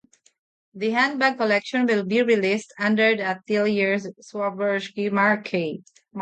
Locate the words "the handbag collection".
0.73-1.85